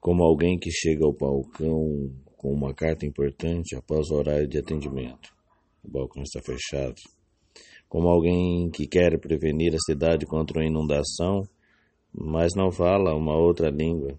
[0.00, 5.30] como alguém que chega ao balcão com uma carta importante após o horário de atendimento.
[5.84, 6.94] O balcão está fechado.
[7.86, 11.42] Como alguém que quer prevenir a cidade contra uma inundação,
[12.12, 14.18] mas não fala uma outra língua.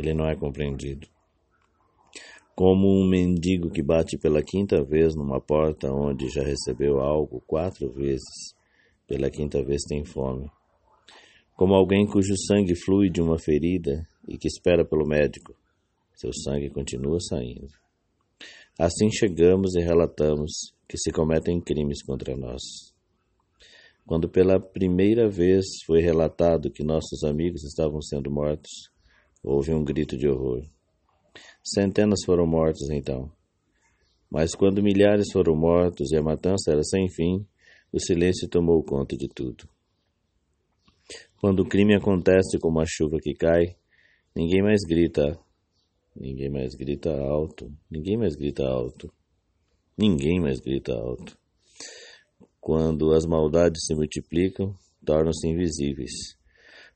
[0.00, 1.06] Ele não é compreendido.
[2.56, 7.88] Como um mendigo que bate pela quinta vez numa porta onde já recebeu algo quatro
[7.92, 8.52] vezes,
[9.06, 10.50] pela quinta vez tem fome.
[11.56, 15.56] Como alguém cujo sangue flui de uma ferida e que espera pelo médico,
[16.14, 17.68] seu sangue continua saindo.
[18.78, 22.62] Assim chegamos e relatamos que se cometem crimes contra nós.
[24.06, 28.90] Quando pela primeira vez foi relatado que nossos amigos estavam sendo mortos,
[29.42, 30.62] houve um grito de horror.
[31.62, 33.30] Centenas foram mortos então.
[34.30, 37.46] Mas quando milhares foram mortos e a matança era sem fim,
[37.92, 39.68] o silêncio tomou conta de tudo.
[41.40, 43.76] Quando o crime acontece como a chuva que cai,
[44.38, 45.36] ninguém mais grita,
[46.14, 49.12] ninguém mais grita alto, ninguém mais grita alto.
[49.98, 51.36] Ninguém mais grita alto.
[52.60, 54.72] Quando as maldades se multiplicam,
[55.04, 56.12] tornam-se invisíveis.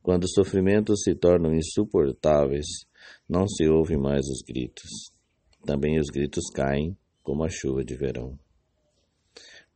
[0.00, 2.66] Quando os sofrimentos se tornam insuportáveis,
[3.28, 5.10] não se ouvem mais os gritos.
[5.66, 8.38] Também os gritos caem como a chuva de verão.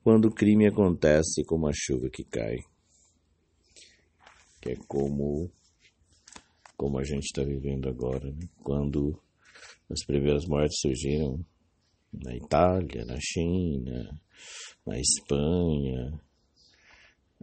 [0.04, 2.58] Quando o crime acontece como a chuva que cai,
[4.62, 5.50] que é como
[6.77, 8.48] como a gente está vivendo agora, né?
[8.62, 9.19] quando
[9.91, 11.44] as primeiras mortes surgiram
[12.12, 14.20] na Itália, na China,
[14.86, 16.20] na Espanha.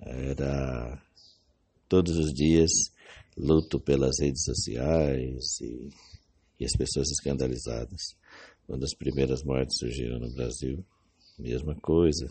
[0.01, 1.01] Era
[1.87, 2.71] todos os dias
[3.37, 5.89] luto pelas redes sociais e,
[6.59, 8.15] e as pessoas escandalizadas.
[8.65, 10.83] Quando as primeiras mortes surgiram no Brasil,
[11.37, 12.27] mesma coisa,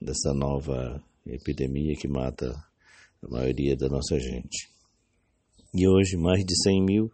[0.00, 2.52] dessa nova epidemia que mata
[3.22, 4.77] a maioria da nossa gente.
[5.80, 7.12] E hoje mais de 100 mil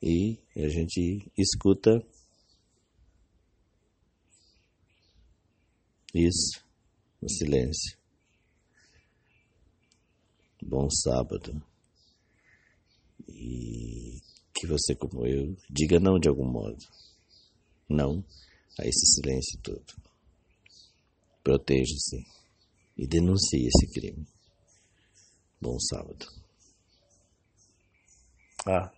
[0.00, 2.00] e a gente escuta
[6.14, 6.64] Isso,
[7.20, 7.98] no silêncio.
[10.62, 11.60] Bom sábado.
[13.28, 14.20] E
[14.54, 16.78] que você, como eu, diga não de algum modo.
[17.88, 18.24] Não
[18.78, 19.96] a esse silêncio todo.
[21.42, 22.24] Proteja-se
[22.96, 24.28] e denuncie esse crime.
[25.60, 26.41] Bom sábado.
[28.66, 28.90] Ah,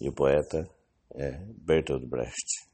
[0.00, 0.68] e o poeta
[1.14, 2.73] é Bertolt Brecht.